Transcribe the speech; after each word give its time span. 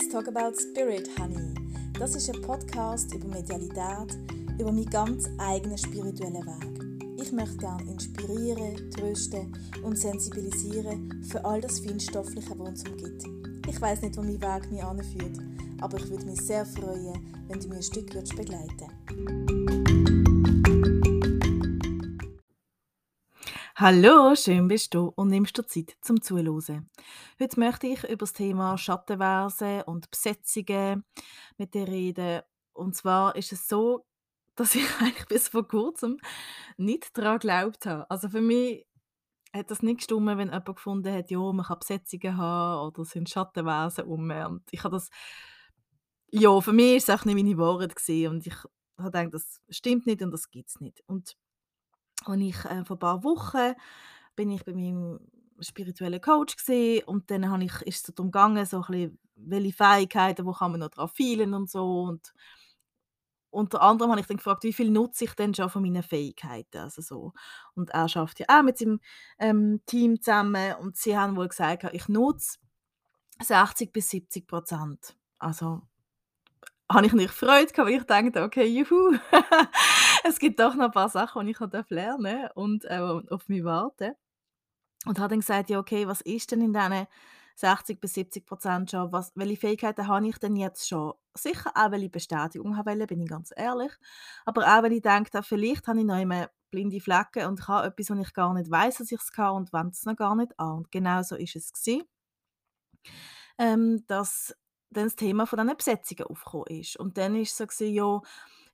Let's 0.00 0.12
Talk 0.12 0.28
About 0.28 0.58
Spirit, 0.58 1.10
Honey. 1.18 1.54
Das 1.98 2.14
ist 2.14 2.34
ein 2.34 2.40
Podcast 2.40 3.12
über 3.12 3.28
Medialität, 3.28 4.16
über 4.58 4.72
meinen 4.72 4.88
ganz 4.88 5.28
eigenen 5.36 5.76
spirituellen 5.76 6.36
Weg. 6.36 7.20
Ich 7.20 7.30
möchte 7.32 7.58
gerne 7.58 7.82
inspirieren, 7.82 8.90
trösten 8.92 9.52
und 9.82 9.98
sensibilisieren 9.98 11.22
für 11.28 11.44
all 11.44 11.60
das 11.60 11.80
Feinstoffliche, 11.80 12.58
was 12.58 12.68
uns 12.68 12.88
umgibt. 12.88 13.24
Ich 13.68 13.78
weiß 13.78 14.00
nicht, 14.00 14.16
wo 14.16 14.22
mein 14.22 14.40
Weg 14.40 14.72
mich 14.72 14.82
anführt, 14.82 15.38
aber 15.82 15.98
ich 15.98 16.08
würde 16.08 16.24
mich 16.24 16.40
sehr 16.40 16.64
freuen, 16.64 17.20
wenn 17.48 17.60
du 17.60 17.68
mir 17.68 17.76
ein 17.76 17.82
Stück 17.82 18.06
begleiten 18.06 18.88
würdest. 19.10 19.39
Hallo, 23.82 24.34
schön 24.34 24.68
bist 24.68 24.92
du 24.92 25.06
und 25.16 25.28
nimmst 25.28 25.56
dir 25.56 25.66
Zeit 25.66 25.96
zum 26.02 26.20
Zuhören. 26.20 26.90
Heute 27.40 27.58
möchte 27.58 27.86
ich 27.86 28.04
über 28.04 28.26
das 28.26 28.34
Thema 28.34 28.76
Schattenverse 28.76 29.84
und 29.86 30.10
Besetzungen 30.10 31.02
mit 31.56 31.72
dir 31.72 31.88
reden. 31.88 32.42
Und 32.74 32.94
zwar 32.94 33.36
ist 33.36 33.52
es 33.52 33.66
so, 33.66 34.04
dass 34.54 34.74
ich 34.74 34.84
eigentlich 35.00 35.24
bis 35.28 35.48
vor 35.48 35.66
kurzem 35.66 36.18
nicht 36.76 37.16
daran 37.16 37.38
geglaubt 37.38 37.86
habe. 37.86 38.10
Also 38.10 38.28
für 38.28 38.42
mich 38.42 38.86
hat 39.54 39.70
das 39.70 39.82
nicht 39.82 39.96
gestimmt, 39.96 40.26
wenn 40.26 40.48
jemand 40.48 40.66
gefunden 40.66 41.14
hat, 41.14 41.30
ja, 41.30 41.38
man 41.38 41.64
kann 41.64 41.78
Besetzungen 41.78 42.36
haben 42.36 42.86
oder 42.86 43.00
es 43.00 43.10
sind 43.12 43.30
Schattenwesen 43.30 44.04
um. 44.04 44.30
Und 44.30 44.64
ich 44.72 44.84
habe 44.84 44.96
das, 44.96 45.08
ja, 46.30 46.60
für 46.60 46.74
mich 46.74 46.96
ist 46.96 47.08
es 47.08 47.18
auch 47.18 47.24
nicht 47.24 47.34
meine 47.34 47.54
gewesen. 47.54 48.30
und 48.30 48.46
ich 48.46 48.56
habe 48.98 49.10
gedacht, 49.10 49.32
das 49.32 49.62
stimmt 49.70 50.04
nicht 50.04 50.20
und 50.20 50.32
das 50.32 50.50
gibt 50.50 50.68
es 50.68 50.80
nicht. 50.80 51.02
Und 51.06 51.34
und 52.26 52.40
ich 52.40 52.64
äh, 52.64 52.84
vor 52.84 52.96
ein 52.96 53.00
paar 53.00 53.24
Wochen 53.24 53.74
bin 54.36 54.50
ich 54.50 54.64
bei 54.64 54.72
meinem 54.72 55.20
spirituellen 55.60 56.20
Coach 56.20 56.56
gesehen 56.56 57.04
und 57.04 57.30
dann 57.30 57.50
habe 57.50 57.64
ich, 57.64 57.82
ist 57.82 58.08
es 58.08 58.14
darum 58.14 58.30
gegangen, 58.30 58.64
so 58.64 58.78
ein 58.78 58.86
bisschen, 58.86 59.18
welche 59.36 59.72
Fähigkeiten, 59.72 60.46
wo 60.46 60.52
kann 60.52 60.72
man 60.72 60.80
noch 60.80 60.90
drauf 60.90 61.12
feilen 61.16 61.54
und 61.54 61.70
so 61.70 62.02
und 62.02 62.32
unter 63.50 63.82
anderem 63.82 64.12
habe 64.12 64.20
ich 64.20 64.26
dann 64.26 64.36
gefragt, 64.36 64.62
wie 64.62 64.72
viel 64.72 64.90
nutze 64.90 65.24
ich 65.24 65.34
denn 65.34 65.54
schon 65.54 65.70
von 65.70 65.82
meinen 65.82 66.02
Fähigkeiten, 66.02 66.78
also 66.78 67.02
so. 67.02 67.32
Und 67.74 67.90
er 67.90 68.08
schafft 68.08 68.38
ja 68.38 68.46
auch 68.48 68.62
mit 68.62 68.78
seinem 68.78 69.00
ähm, 69.38 69.80
Team 69.86 70.20
zusammen 70.20 70.74
und 70.76 70.96
sie 70.96 71.18
haben 71.18 71.36
wohl 71.36 71.48
gesagt, 71.48 71.84
ich 71.92 72.08
nutze 72.08 72.58
60 73.42 73.92
bis 73.92 74.10
70 74.10 74.46
Prozent. 74.46 75.16
Also 75.38 75.82
habe 76.90 77.06
ich 77.06 77.12
nicht 77.12 77.32
Freude 77.32 77.72
weil 77.76 77.94
ich 77.94 78.04
dachte, 78.04 78.42
okay, 78.42 78.66
juhu, 78.66 79.16
es 80.24 80.38
gibt 80.38 80.60
doch 80.60 80.74
noch 80.74 80.86
ein 80.86 80.90
paar 80.90 81.08
Sachen, 81.08 81.46
die 81.46 81.52
ich 81.52 81.90
lernen 81.90 82.42
darf 82.42 82.52
und 82.54 82.84
äh, 82.84 82.98
auf 82.98 83.48
mich 83.48 83.64
warten. 83.64 84.14
Und 85.06 85.18
habe 85.18 85.30
dann 85.30 85.40
gesagt, 85.40 85.70
ja, 85.70 85.78
okay, 85.78 86.06
was 86.06 86.20
ist 86.20 86.50
denn 86.52 86.60
in 86.60 86.72
diesen 86.74 87.06
60 87.56 88.00
bis 88.00 88.14
70 88.14 88.46
Prozent 88.46 88.90
schon, 88.90 89.12
was, 89.12 89.32
welche 89.34 89.56
Fähigkeiten 89.56 90.08
habe 90.08 90.26
ich 90.28 90.38
denn 90.38 90.56
jetzt 90.56 90.88
schon? 90.88 91.14
Sicher 91.34 91.72
auch, 91.74 91.90
welche 91.90 92.08
Bestätigung 92.10 92.76
haben 92.76 92.86
wollte, 92.86 93.06
bin 93.06 93.20
ich 93.20 93.28
ganz 93.28 93.52
ehrlich. 93.56 93.92
Aber 94.44 94.62
auch, 94.62 94.82
weil 94.82 94.92
ich 94.92 95.02
denke, 95.02 95.42
vielleicht 95.42 95.86
habe 95.86 96.00
ich 96.00 96.04
noch 96.04 96.20
immer 96.20 96.50
blinde 96.70 97.00
Flecken 97.00 97.46
und 97.46 97.60
ich 97.60 97.68
habe 97.68 97.88
etwas, 97.88 98.10
was 98.10 98.18
ich 98.18 98.34
gar 98.34 98.54
nicht 98.54 98.70
weiß, 98.70 98.98
dass 98.98 99.12
ich 99.12 99.20
es 99.20 99.32
kann 99.32 99.56
und 99.56 99.72
wende 99.72 99.90
es 99.90 100.04
noch 100.04 100.16
gar 100.16 100.34
nicht 100.36 100.58
an. 100.58 100.78
Und 100.78 100.90
genau 100.90 101.22
so 101.22 101.36
ist 101.36 101.56
es 101.56 101.72
gewesen. 101.72 102.04
Ähm, 103.58 104.04
dass 104.06 104.54
dann 104.90 105.04
das 105.04 105.16
Thema 105.16 105.46
von 105.46 105.58
diesen 105.58 105.76
Besetzungen 105.76 106.24
aufgekommen 106.24 106.80
ist. 106.80 106.96
Und 106.96 107.18
dann 107.18 107.34
war 107.34 107.40
es 107.40 107.56
so, 107.56 107.66
gewesen, 107.66 107.94
ja, 107.94 108.20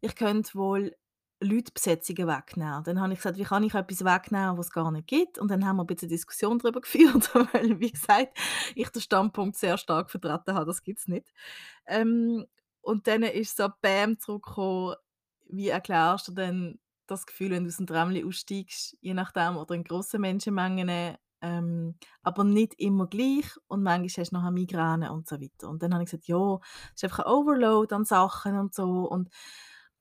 ich 0.00 0.14
könnte 0.14 0.55
wohl 0.55 0.94
Leute 1.41 1.73
Besetzungen 1.73 2.27
wegnehmen. 2.27 2.83
Dann 2.84 3.01
habe 3.01 3.12
ich 3.12 3.19
gesagt, 3.19 3.39
wie 3.39 3.45
kann 3.45 3.62
ich 3.62 3.75
etwas 3.75 4.05
wegnehmen, 4.05 4.56
was 4.56 4.67
es 4.67 4.73
gar 4.73 4.91
nicht 4.91 5.06
gibt? 5.06 5.39
Und 5.39 5.51
dann 5.51 5.67
haben 5.67 5.77
wir 5.77 5.84
ein 5.84 5.87
bisschen 5.87 6.09
Diskussion 6.09 6.59
darüber 6.59 6.81
geführt, 6.83 7.31
weil, 7.53 7.78
wie 7.81 7.91
gesagt, 7.91 8.37
ich 8.75 8.89
den 8.89 9.03
Standpunkt 9.03 9.56
sehr 9.56 9.77
stark 9.78 10.11
vertreten 10.11 10.55
habe, 10.55 10.67
das 10.67 10.83
gibt 10.83 11.01
es 11.01 11.09
nicht. 11.09 11.33
Ähm, 11.87 12.47
und 12.81 13.06
dann 13.06 13.23
ist 13.23 13.56
so 13.56 13.69
Bam 13.83 14.19
zurückgekommen, 14.19 14.94
wie 15.49 15.69
erklärst 15.69 16.28
du 16.28 16.33
denn 16.33 16.78
das 17.06 17.27
Gefühl, 17.27 17.50
wenn 17.50 17.65
du 17.65 17.69
aus 17.69 17.77
dem 17.77 17.87
Tramli 17.87 18.25
aussteigst, 18.25 18.97
je 19.00 19.15
nachdem, 19.15 19.56
oder 19.56 19.75
in 19.75 19.84
grossen 19.84 20.21
Menschenmengen, 20.21 21.16
ähm, 21.43 21.94
aber 22.22 22.44
nicht 22.44 22.75
immer 22.78 23.06
gleich 23.06 23.47
und 23.69 23.83
manchmal 23.83 24.25
hast 24.25 24.33
du 24.33 24.37
noch 24.37 24.50
Migräne 24.50 25.12
und 25.12 25.28
so 25.28 25.41
weiter. 25.41 25.69
Und 25.69 25.83
dann 25.83 25.93
habe 25.93 26.03
ich 26.03 26.10
gesagt, 26.10 26.27
ja, 26.27 26.59
es 26.94 27.03
ist 27.03 27.05
einfach 27.05 27.21
ein 27.21 27.33
Overload 27.33 27.94
an 27.94 28.05
Sachen 28.05 28.59
und 28.59 28.75
so 28.75 29.09
und 29.09 29.28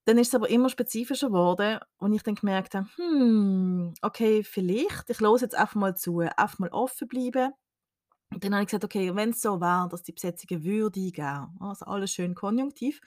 dann 0.06 0.18
ist 0.20 0.30
es 0.30 0.36
aber 0.36 0.50
immer 0.50 0.70
spezifischer 0.70 1.28
geworden 1.28 1.80
und 1.98 2.14
ich 2.14 2.24
dann 2.24 2.36
gemerkt 2.36 2.76
habe, 2.76 2.88
hm, 2.96 3.94
okay, 4.02 4.44
vielleicht, 4.44 5.10
ich 5.10 5.20
los 5.20 5.42
jetzt 5.42 5.56
einfach 5.56 5.76
mal 5.76 5.98
zu, 5.98 6.20
einfach 6.20 6.60
mal 6.60 6.70
offen 6.70 7.08
bleiben. 7.08 7.52
Und 8.32 8.44
dann 8.44 8.54
habe 8.54 8.64
ich 8.64 8.68
gesagt, 8.68 8.86
okay, 8.86 9.16
wenn 9.16 9.32
es 9.32 9.42
so 9.42 9.60
wäre, 9.62 9.88
dass 9.90 10.04
die 10.04 10.12
Besetzungen 10.12 10.64
würdigen, 10.64 11.58
also 11.60 11.86
alles 11.86 12.12
schön 12.12 12.36
konjunktiv, 12.36 13.02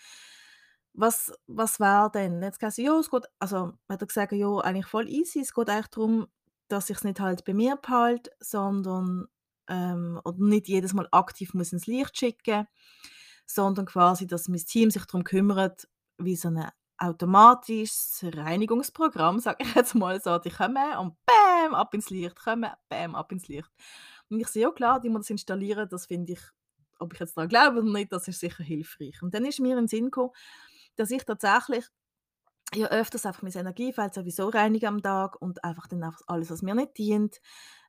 was, 0.93 1.33
was 1.47 1.79
wäre 1.79 2.11
denn? 2.13 2.43
Jetzt 2.43 2.59
gesagt, 2.59 2.79
ja, 2.79 2.99
es 2.99 3.11
geht, 3.11 3.25
also 3.39 3.73
hat 3.89 4.03
er 4.03 4.07
gesagt, 4.07 4.33
ja, 4.33 4.59
eigentlich 4.59 4.87
voll 4.87 5.09
easy, 5.09 5.41
es 5.41 5.55
geht 5.55 5.71
eigentlich 5.71 5.89
darum, 5.89 6.27
dass 6.67 6.91
ich 6.91 6.97
es 6.97 7.05
nicht 7.05 7.21
halt 7.21 7.45
bei 7.45 7.55
mir 7.55 7.77
behalte, 7.77 8.31
sondern 8.41 9.29
ähm, 9.69 10.21
nicht 10.39 10.67
jedes 10.67 10.95
Mal 10.95 11.09
aktiv 11.13 11.55
muss 11.55 11.73
ins 11.73 11.87
Licht 11.87 12.19
schicken, 12.19 12.67
sondern 13.47 13.87
quasi, 13.87 14.27
dass 14.27 14.49
mein 14.49 14.65
Team 14.65 14.91
sich 14.91 15.05
darum 15.05 15.23
kümmert, 15.25 15.89
wie 16.19 16.37
so 16.37 16.49
ein 16.49 16.69
automatisches 16.99 18.25
Reinigungsprogramm, 18.25 19.39
sage 19.41 19.65
ich 19.65 19.75
jetzt 19.75 19.95
mal 19.95 20.21
so, 20.21 20.39
die 20.39 20.51
kommen 20.51 20.97
und 20.99 21.15
bam, 21.27 21.75
ab 21.75 21.95
ins 21.95 22.11
Licht, 22.11 22.37
kommen, 22.37 22.71
bam, 22.89 23.15
ab 23.15 23.33
ins 23.33 23.49
Licht. 23.49 23.71
Und 24.31 24.41
ich 24.41 24.49
sehe, 24.49 24.63
ja 24.63 24.71
klar, 24.71 25.01
die 25.01 25.09
muss 25.09 25.23
das 25.23 25.31
installieren, 25.31 25.89
das 25.89 26.07
finde 26.07 26.35
ich, 26.35 26.41
ob 26.99 27.15
ich 27.15 27.21
jetzt 27.21 27.37
daran 27.37 27.49
glaube 27.49 27.79
oder 27.79 27.91
nicht, 27.91 28.13
das 28.13 28.29
ist 28.29 28.41
sicher 28.41 28.65
hilfreich. 28.65 29.23
Und 29.23 29.35
dann 29.35 29.45
ist 29.45 29.61
mir 29.61 29.71
in 29.71 29.85
den 29.85 29.89
Sinn 29.89 30.07
gekommen, 30.07 30.33
dass 30.97 31.11
ich 31.11 31.25
tatsächlich 31.25 31.87
ja 32.75 32.89
öfters 32.89 33.25
einfach 33.25 33.43
mein 33.43 33.53
Energiefeld 33.53 34.13
sowieso 34.13 34.49
reinige 34.49 34.89
am 34.89 35.03
Tag 35.03 35.41
und 35.41 35.65
einfach 35.65 35.87
dann 35.87 36.03
einfach 36.03 36.21
alles, 36.27 36.51
was 36.51 36.63
mir 36.63 36.75
nicht 36.75 36.99
dient, 36.99 37.41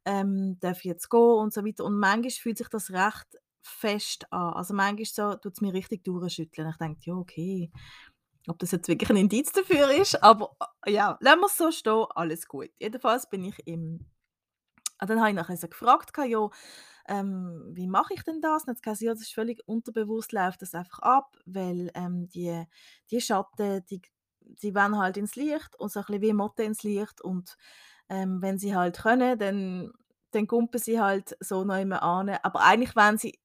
ähm, 0.06 0.58
darf 0.60 0.86
jetzt 0.86 1.10
gehen 1.10 1.20
und 1.20 1.54
so 1.54 1.66
weiter. 1.66 1.84
Und 1.84 2.00
manchmal 2.00 2.32
fühlt 2.32 2.58
sich 2.58 2.70
das 2.70 2.92
recht 2.92 3.38
fest 3.62 4.32
an. 4.32 4.54
Also 4.54 4.74
manchmal 4.74 5.06
so, 5.06 5.36
tut 5.36 5.54
es 5.54 5.62
mir 5.62 5.74
richtig 5.74 6.04
durchschütteln. 6.04 6.70
Ich 6.70 6.78
denke, 6.78 7.02
ja, 7.04 7.14
okay, 7.16 7.72
ob 8.50 8.60
das 8.60 8.72
jetzt 8.72 8.88
wirklich 8.88 9.10
ein 9.10 9.18
Indiz 9.18 9.52
dafür 9.52 9.92
ist, 9.92 10.22
aber 10.24 10.56
äh, 10.86 10.92
ja, 10.94 11.18
lassen 11.22 11.40
wir 11.40 11.46
es 11.46 11.58
so 11.58 11.72
stehen, 11.72 12.06
alles 12.16 12.48
gut. 12.48 12.70
Jedenfalls 12.80 13.30
bin 13.30 13.46
ich 13.46 13.68
im... 13.68 14.06
Ah, 14.98 15.06
dann 15.06 15.20
habe 15.20 15.30
ich 15.30 15.36
nachher 15.36 15.56
so 15.56 15.68
gefragt, 15.68 16.12
ja, 16.28 16.50
ähm, 17.08 17.70
wie 17.72 17.88
mache 17.88 18.14
ich 18.14 18.24
denn 18.24 18.42
das? 18.42 18.66
Jetzt 18.68 18.84
gesagt, 18.84 19.02
ja, 19.02 19.14
das 19.14 19.22
ist 19.22 19.34
völlig 19.34 19.66
unterbewusst, 19.66 20.34
läuft 20.34 20.62
das 20.62 20.76
einfach 20.76 21.00
ab, 21.00 21.38
weil 21.46 21.90
ähm, 21.96 22.28
die, 22.30 22.66
die 23.10 23.22
Schatten, 23.22 23.84
die 23.90 24.02
sie 24.58 24.76
wollen 24.76 24.98
halt 24.98 25.18
ins 25.18 25.36
Licht 25.36 25.80
und 25.80 25.92
so 25.92 26.00
ein 26.00 26.06
bisschen 26.06 26.22
wie 26.22 26.34
Motte 26.34 26.64
ins 26.64 26.84
Licht 26.84 27.22
und 27.22 27.58
ähm, 28.10 28.42
wenn 28.42 28.58
sie 28.58 28.76
halt 28.76 28.98
können, 28.98 29.38
dann, 29.38 29.92
dann 30.32 30.48
kumpen 30.48 30.80
sie 30.80 31.00
halt 31.00 31.38
so 31.40 31.64
noch 31.64 31.80
immer 31.80 32.02
an. 32.02 32.30
Aber 32.42 32.62
eigentlich 32.62 32.96
wenn 32.96 33.18
sie, 33.18 33.40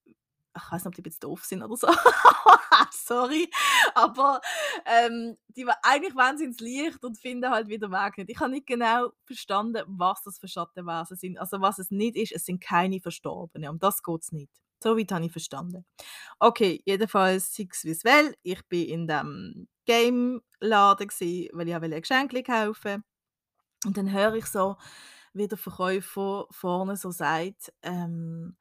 ich 0.57 0.73
weiß 0.73 0.85
nicht, 0.85 0.99
ob 0.99 1.05
die 1.05 1.11
jetzt 1.11 1.25
doof 1.25 1.45
sind 1.45 1.63
oder 1.63 1.77
so, 1.77 1.89
sorry, 2.93 3.51
aber 3.95 4.41
ähm, 4.87 5.37
die, 5.49 5.67
eigentlich 5.83 6.15
wollen 6.15 6.39
sie 6.39 6.45
ins 6.45 6.61
Licht 6.61 7.05
und 7.05 7.19
finden 7.19 7.51
halt 7.51 7.69
wieder 7.69 7.91
Weg 7.91 8.19
nicht. 8.19 8.31
Ich 8.31 8.41
habe 8.41 8.51
nicht 8.51 8.67
genau 8.67 9.11
verstanden, 9.25 9.83
was 9.87 10.23
das 10.23 10.39
für 10.39 10.49
Schattenwesen 10.49 11.17
sind. 11.17 11.39
Also 11.39 11.61
was 11.61 11.79
es 11.79 11.91
nicht 11.91 12.17
ist, 12.17 12.33
es 12.33 12.45
sind 12.45 12.61
keine 12.61 13.01
Verstorbenen, 13.01 13.71
um 13.71 13.79
das 13.79 14.03
geht 14.03 14.23
es 14.23 14.33
nicht. 14.33 14.53
So 14.83 14.99
weit 14.99 15.13
habe 15.13 15.25
ich 15.25 15.33
verstanden. 15.33 15.85
Okay, 16.39 16.83
jedenfalls 16.85 17.59
es 17.59 17.85
wie 17.85 17.91
es 17.91 18.05
will. 18.05 18.37
Ich 18.43 18.67
bin 18.69 18.87
in 18.87 19.07
dem 19.07 19.69
Game-Laden, 19.87 21.09
weil 21.53 21.69
ich 21.69 21.75
ein 21.75 22.01
Geschenke 22.01 22.43
kaufen 22.43 23.05
Und 23.87 23.97
dann 23.97 24.13
höre 24.13 24.35
ich 24.35 24.47
so, 24.47 24.77
wie 25.35 25.49
der 25.49 25.59
Verkäufer 25.59 26.47
vorne 26.51 26.97
so 26.97 27.11
sagt, 27.11 27.73
ähm, 27.83 28.57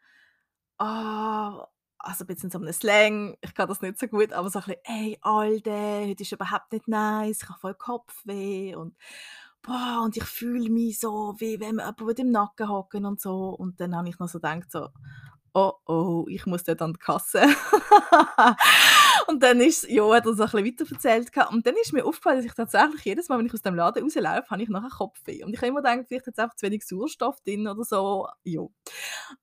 ah, 0.80 1.68
also 2.03 2.23
ein 2.23 2.27
bisschen 2.27 2.51
so 2.51 2.59
einem 2.59 2.73
Slang, 2.73 3.38
ich 3.41 3.53
kann 3.55 3.67
das 3.67 3.81
nicht 3.81 3.97
so 4.00 4.07
gut, 4.07 4.33
aber 4.33 4.50
so 4.50 4.59
ein 4.59 4.65
bisschen, 4.65 4.81
«Ey, 4.83 5.17
Alter, 5.21 6.01
heute 6.07 6.23
ist 6.23 6.31
überhaupt 6.31 6.71
nicht 6.73 6.88
nice, 6.88 7.41
ich 7.44 7.50
habe 7.50 7.59
voll 7.59 7.75
Kopfweh» 7.75 8.75
und 8.75 8.95
«Boah, 9.61 10.01
und 10.03 10.17
ich 10.17 10.25
fühle 10.25 10.69
mich 10.69 11.00
so, 11.00 11.35
wie 11.38 11.59
wenn 11.59 11.75
mir 11.77 11.95
jemand 11.97 12.19
im 12.19 12.31
Nacken 12.31 12.69
hocken» 12.69 13.05
und 13.05 13.21
so. 13.21 13.50
Und 13.50 13.79
dann 13.79 13.95
habe 13.95 14.09
ich 14.09 14.19
noch 14.19 14.27
so 14.27 14.39
gedacht 14.39 14.69
so 14.71 14.89
oh 15.53 15.73
oh, 15.85 16.25
ich 16.27 16.45
muss 16.45 16.63
dort 16.63 16.81
an 16.81 16.94
die 16.94 17.00
Kasse. 17.00 17.44
und 19.28 19.44
dann 19.44 19.62
ist, 19.62 19.88
ja, 19.90 20.04
hat 20.14 20.25
er 20.25 20.34
so 20.34 20.44
ein 20.44 20.50
bisschen 20.50 20.66
weiter 20.66 20.92
erzählt. 20.92 21.31
Und 21.52 21.66
dann 21.66 21.75
ist 21.75 21.94
mir 21.94 22.06
aufgefallen, 22.06 22.38
dass 22.38 22.46
ich 22.46 22.54
tatsächlich 22.54 23.04
jedes 23.04 23.30
Mal, 23.30 23.40
wenn 23.40 23.46
ich 23.46 23.54
aus 23.54 23.62
dem 23.62 23.75
Laden 23.75 24.04
rauslaufe, 24.04 24.50
habe 24.50 24.64
ich 24.64 24.70
nachher 24.70 24.90
Kopfweh. 24.90 25.44
Und 25.44 25.54
ich 25.54 25.58
habe 25.58 25.68
immer 25.68 25.81
gedacht, 25.81 26.06
vielleicht 26.08 26.28
hat 26.28 26.34
es 26.34 26.40
einfach 26.40 26.56
zu 26.56 26.66
wenig 26.66 26.86
Sauerstoff 26.86 27.42
drin 27.42 27.68
oder 27.68 27.84
so. 27.84 28.28
Ja. 28.44 28.62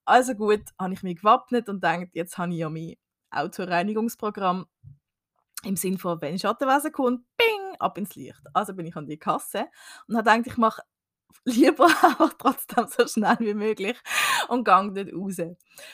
Also 0.05 0.33
gut, 0.35 0.63
habe 0.79 0.93
ich 0.93 1.03
mich 1.03 1.17
gewappnet 1.17 1.69
und 1.69 1.75
gedacht, 1.75 2.09
jetzt 2.13 2.37
habe 2.37 2.51
ich 2.51 2.59
ja 2.59 2.69
mein 2.69 2.95
Autoreinigungsprogramm 3.31 4.65
im 5.63 5.75
Sinne 5.75 5.99
von, 5.99 6.19
wenn 6.21 6.39
Schattenwesen 6.39 6.91
kommt, 6.91 7.25
bing, 7.37 7.75
ab 7.79 7.97
ins 7.97 8.15
Licht. 8.15 8.41
Also 8.53 8.73
bin 8.73 8.85
ich 8.85 8.95
an 8.95 9.07
die 9.07 9.17
Kasse 9.17 9.67
und 10.07 10.17
habe 10.17 10.29
gedacht, 10.29 10.47
ich 10.47 10.57
mache 10.57 10.81
lieber 11.45 11.87
aber 12.03 12.31
trotzdem 12.37 12.87
so 12.87 13.07
schnell 13.07 13.37
wie 13.39 13.53
möglich 13.53 13.97
und 14.47 14.65
gehe 14.65 14.91
dort 14.91 15.13
raus. 15.13 15.37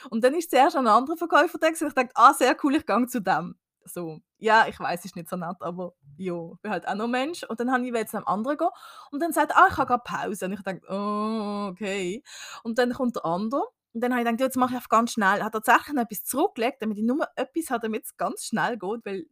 Und 0.10 0.24
dann 0.24 0.34
ist 0.36 0.52
zuerst 0.52 0.76
ein 0.76 0.88
anderer 0.88 1.18
Verkäufer 1.18 1.58
da 1.60 1.68
und 1.68 1.82
ich 1.82 1.94
dachte, 1.94 2.12
ah, 2.16 2.34
sehr 2.34 2.56
cool, 2.64 2.76
ich 2.76 2.86
gehe 2.86 3.08
zu 3.08 3.22
dem. 3.22 3.56
So, 3.88 4.20
ja, 4.38 4.68
ich 4.68 4.80
weiß, 4.80 5.06
ist 5.06 5.16
nicht 5.16 5.30
so 5.30 5.36
nett, 5.36 5.58
aber 5.62 5.94
ja, 6.18 6.34
ich 6.54 6.62
bin 6.62 6.72
halt 6.72 6.88
auch 6.88 6.96
noch 6.96 7.08
Mensch. 7.08 7.44
Und 7.44 7.60
dann 7.60 7.72
habe 7.72 7.86
ich 7.86 7.94
jetzt 7.94 8.16
einem 8.16 8.28
anderen 8.28 8.58
gehen 8.58 8.70
und 9.12 9.22
dann 9.22 9.34
sagt 9.34 9.56
ah, 9.56 9.68
ich 9.70 9.78
habe 9.78 9.88
gerade 9.88 10.04
Pause. 10.04 10.46
Und 10.46 10.54
ich 10.54 10.62
dachte, 10.62 10.82
oh, 10.90 11.70
okay. 11.72 12.24
Und 12.64 12.78
dann 12.78 12.94
kommt 12.94 13.16
der 13.16 13.26
andere 13.26 13.64
und 13.94 14.02
dann 14.02 14.12
habe 14.12 14.22
ich 14.22 14.28
gedacht, 14.28 14.42
jetzt 14.42 14.58
mache 14.58 14.72
ich 14.72 14.76
einfach 14.76 14.90
ganz 14.90 15.14
schnell. 15.14 15.44
Hat 15.44 15.54
tatsächlich 15.54 15.98
etwas 15.98 16.24
zurückgelegt, 16.24 16.82
damit 16.82 16.98
ich 16.98 17.04
nur 17.04 17.28
etwas 17.36 17.70
habe, 17.72 17.82
damit 17.82 18.06
es 18.06 18.16
ganz 18.18 18.46
schnell 18.46 18.78
geht, 18.78 19.06
weil 19.06 19.26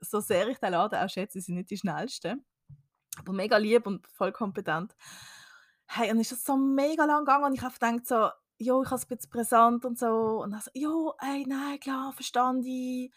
so 0.00 0.20
sehr 0.20 0.48
ich 0.48 0.58
den 0.58 0.72
Laden 0.72 0.98
auch 0.98 1.08
schätze, 1.10 1.40
sind 1.40 1.56
nicht 1.56 1.70
die 1.70 1.76
schnellsten. 1.76 2.44
Aber 3.18 3.32
mega 3.32 3.56
lieb 3.56 3.86
und 3.86 4.06
voll 4.08 4.32
kompetent. 4.32 4.94
Hey, 5.86 6.10
und 6.10 6.20
ist 6.20 6.32
das 6.32 6.44
so 6.44 6.56
mega 6.56 7.04
lang 7.04 7.24
gegangen 7.24 7.44
und 7.44 7.54
ich 7.54 7.62
habe 7.62 7.74
gedacht 7.74 8.06
so, 8.06 8.30
jo, 8.58 8.82
ich 8.82 8.88
habe 8.88 8.96
es 8.96 9.04
ein 9.04 9.16
bisschen 9.16 9.30
präsent 9.30 9.84
und 9.84 9.98
so. 9.98 10.42
Und 10.42 10.52
dann 10.52 10.60
so, 10.60 10.70
jo, 10.74 11.14
ey, 11.20 11.44
nein, 11.46 11.78
klar, 11.78 12.12
verstand 12.12 12.64
ich. 12.66 13.12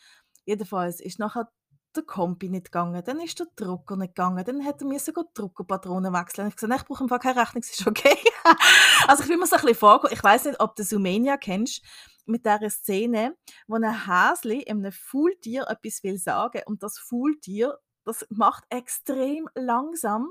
Jedenfalls 0.46 1.00
ist 1.00 1.20
nachher 1.20 1.50
der 1.96 2.04
Kompi 2.04 2.50
nicht 2.50 2.66
gegangen, 2.66 3.04
dann 3.04 3.20
ist 3.20 3.40
der 3.40 3.48
Drucker 3.56 3.96
nicht 3.96 4.16
gegangen, 4.16 4.44
dann 4.46 4.62
hätte 4.62 4.86
er 4.86 5.14
die 5.14 5.34
Druckerpatronen 5.34 6.14
wechseln. 6.14 6.48
Ich 6.48 6.56
gesagt, 6.56 6.82
ich 6.82 6.88
brauche 6.88 7.04
einfach 7.04 7.20
keine 7.20 7.42
Rechnung, 7.42 7.64
es 7.64 7.72
ist 7.72 7.88
okay. 7.88 8.16
also 9.08 9.24
ich 9.24 9.30
will 9.30 9.38
mir 9.38 9.48
so 9.48 9.56
ein 9.56 9.62
bisschen 9.62 9.78
vorkommen, 9.78 10.14
ich 10.14 10.24
weiß 10.24 10.46
nicht, 10.46 10.60
ob 10.60 10.76
du 10.76 10.84
Sumenia 10.84 11.38
kennst, 11.38 11.84
mit 12.30 12.46
dieser 12.46 12.70
Szene, 12.70 13.36
wo 13.68 13.76
ein 13.76 14.06
Häsli 14.06 14.66
einem 14.70 14.92
Faultier 14.92 15.68
etwas 15.68 16.04
will 16.04 16.18
sagen 16.18 16.62
und 16.68 16.84
das 16.84 17.00
Faultier, 17.00 17.78
das 18.06 18.26
macht 18.30 18.64
extrem 18.70 19.50
langsam 19.56 20.30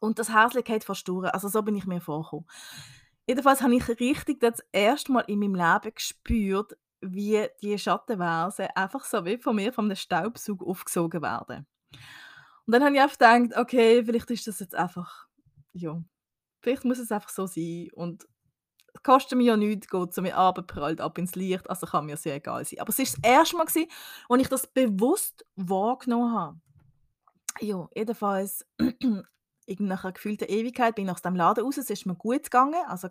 und 0.00 0.18
das 0.18 0.32
Häsli 0.32 0.62
geht 0.62 0.84
verstorben. 0.84 1.30
Also 1.30 1.48
so 1.48 1.62
bin 1.62 1.76
ich 1.76 1.86
mir 1.86 2.00
vorgekommen. 2.00 2.46
Jedenfalls 3.26 3.62
habe 3.62 3.74
ich 3.74 3.88
richtig 4.00 4.40
das 4.40 4.62
erste 4.70 5.12
Mal 5.12 5.24
in 5.26 5.40
meinem 5.40 5.54
Leben 5.54 5.94
gespürt, 5.94 6.76
wie 7.12 7.46
die 7.62 7.78
Schattenwesen 7.78 8.68
einfach 8.74 9.04
so 9.04 9.24
wie 9.24 9.38
von 9.38 9.56
mir 9.56 9.72
von 9.72 9.86
einem 9.86 9.96
Staubsauger 9.96 10.66
aufgesogen 10.66 11.22
werden. 11.22 11.66
Und 12.66 12.72
dann 12.72 12.82
habe 12.82 12.94
ich 12.94 13.00
einfach 13.00 13.18
gedacht, 13.18 13.58
okay, 13.58 14.04
vielleicht 14.04 14.30
ist 14.30 14.46
das 14.46 14.60
jetzt 14.60 14.74
einfach, 14.74 15.26
ja, 15.72 16.02
vielleicht 16.60 16.84
muss 16.84 16.98
es 16.98 17.12
einfach 17.12 17.28
so 17.28 17.46
sein 17.46 17.88
und 17.92 18.26
es 18.94 19.02
kostet 19.02 19.36
mir 19.36 19.44
ja 19.44 19.56
nichts, 19.56 19.88
geht 19.88 20.14
zu 20.14 20.22
mir 20.22 20.36
abprallt 20.36 21.00
ab 21.00 21.18
ins 21.18 21.34
Licht, 21.34 21.68
also 21.68 21.86
kann 21.86 22.06
mir 22.06 22.16
sehr 22.16 22.36
egal 22.36 22.64
sein. 22.64 22.78
Aber 22.78 22.90
es 22.90 22.98
war 22.98 23.04
das 23.04 23.18
erste 23.22 23.56
Mal, 23.56 23.66
als 23.66 24.40
ich 24.40 24.48
das 24.48 24.66
bewusst 24.68 25.44
wahrgenommen 25.56 26.32
habe. 26.32 26.60
Ja, 27.60 27.88
jedenfalls 27.94 28.64
nach 29.78 30.04
einer 30.04 30.12
gefühlten 30.12 30.48
Ewigkeit 30.48 30.94
bin 30.94 31.06
ich 31.06 31.12
aus 31.12 31.22
dem 31.22 31.36
Laden 31.36 31.64
raus, 31.64 31.76
es 31.76 31.90
ist 31.90 32.06
mir 32.06 32.14
gut 32.14 32.44
gegangen, 32.44 32.82
also 32.86 33.08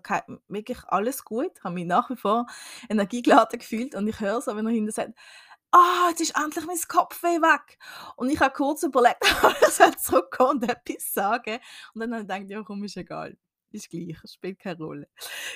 wirklich 0.48 0.84
alles 0.88 1.24
gut, 1.26 1.64
habe 1.64 1.76
mich 1.76 1.86
nach 1.86 2.10
wie 2.10 2.16
vor 2.16 2.46
energiegeladen 2.90 3.60
gefühlt 3.60 3.96
und 3.96 4.08
ich 4.08 4.20
höre 4.20 4.42
so, 4.42 4.56
wenn 4.56 4.66
er 4.66 4.72
hinten 4.72 4.92
sagt, 4.92 5.14
ah, 5.74 6.10
jetzt 6.10 6.22
ist 6.22 6.38
endlich 6.38 6.66
mein 6.66 6.78
Kopfweh 6.88 7.42
weg. 7.42 7.78
Und 8.16 8.30
ich 8.30 8.40
habe 8.40 8.54
kurz 8.54 8.84
überlegt, 8.84 9.22
ob 9.44 9.56
ich 9.62 9.98
zurückkommen 9.98 10.62
und 10.62 10.70
etwas 10.70 11.14
sagen. 11.14 11.60
Und 11.94 12.02
dann 12.02 12.14
habe 12.14 12.22
ich 12.22 12.28
gedacht, 12.28 12.50
ja 12.50 12.64
komm, 12.64 12.84
ist 12.84 12.98
egal. 12.98 13.38
Ist 13.72 13.90
gleich, 13.90 14.18
spielt 14.26 14.60
keine 14.60 14.78
Rolle. 14.78 15.08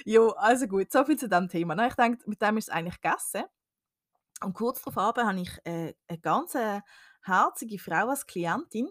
Jo, 0.03 0.29
also 0.31 0.67
gut, 0.67 0.91
so 0.91 1.05
viel 1.05 1.17
zu 1.17 1.29
diesem 1.29 1.49
Thema. 1.49 1.87
ich 1.87 1.93
denke, 1.93 2.27
mit 2.27 2.41
dem 2.41 2.57
ist 2.57 2.69
es 2.69 2.73
eigentlich 2.73 2.99
gegessen. 2.99 3.43
Und 4.41 4.53
kurz 4.53 4.81
darauf 4.81 4.95
habe 4.95 5.39
ich 5.39 5.51
äh, 5.65 5.93
eine 6.07 6.19
ganz 6.19 6.55
äh, 6.55 6.81
herzige 7.21 7.77
Frau 7.77 8.09
als 8.09 8.25
Klientin. 8.25 8.89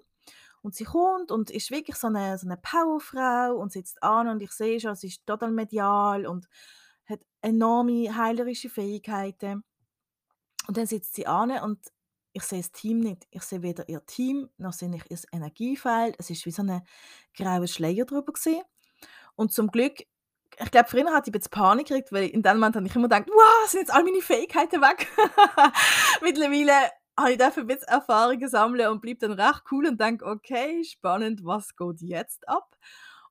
Und 0.66 0.74
sie 0.74 0.82
kommt 0.82 1.30
und 1.30 1.52
ist 1.52 1.70
wirklich 1.70 1.94
so 1.94 2.08
eine, 2.08 2.36
so 2.38 2.44
eine 2.48 2.56
Powerfrau 2.56 3.54
und 3.54 3.70
sitzt 3.70 4.02
an 4.02 4.26
und 4.26 4.42
ich 4.42 4.50
sehe 4.50 4.80
schon, 4.80 4.96
sie 4.96 5.06
ist 5.06 5.24
total 5.24 5.52
medial 5.52 6.26
und 6.26 6.48
hat 7.04 7.20
enorme 7.40 8.16
heilerische 8.16 8.68
Fähigkeiten. 8.68 9.62
Und 10.66 10.76
dann 10.76 10.86
sitzt 10.86 11.14
sie 11.14 11.28
an 11.28 11.52
und 11.62 11.78
ich 12.32 12.42
sehe 12.42 12.58
das 12.58 12.72
Team 12.72 12.98
nicht. 12.98 13.28
Ich 13.30 13.42
sehe 13.42 13.62
weder 13.62 13.88
ihr 13.88 14.04
Team, 14.06 14.50
noch 14.58 14.72
sehe 14.72 14.92
ich 14.92 15.08
ihr 15.08 15.18
Energiefeld. 15.30 16.16
Es 16.18 16.30
ist 16.30 16.44
wie 16.46 16.50
so 16.50 16.62
ein 16.62 16.82
grauer 17.36 17.68
Schleier 17.68 18.04
drüber 18.04 18.32
gewesen. 18.32 18.60
Und 19.36 19.52
zum 19.52 19.70
Glück, 19.70 20.00
ich 20.00 20.70
glaube, 20.72 20.88
früher 20.88 21.12
hatte 21.12 21.30
ich 21.30 21.32
bisschen 21.32 21.52
Panik 21.52 21.86
gekriegt, 21.86 22.10
weil 22.10 22.28
in 22.28 22.42
dem 22.42 22.54
Moment 22.54 22.74
habe 22.74 22.88
ich 22.88 22.96
immer 22.96 23.08
gedacht, 23.08 23.28
wow, 23.28 23.68
sind 23.68 23.82
jetzt 23.82 23.94
all 23.94 24.02
meine 24.02 24.20
Fähigkeiten 24.20 24.80
weg. 24.80 25.06
Mittlerweile 26.22 26.90
habe 27.18 27.32
ich 27.32 27.38
dafür 27.38 27.64
bisschen 27.64 27.88
Erfahrungen 27.88 28.48
sammeln 28.48 28.88
und 28.88 29.00
blieb 29.00 29.20
dann 29.20 29.32
recht 29.32 29.62
cool 29.70 29.86
und 29.86 30.00
denke, 30.00 30.26
okay, 30.26 30.84
spannend, 30.84 31.44
was 31.44 31.74
geht 31.76 32.00
jetzt 32.02 32.48
ab? 32.48 32.76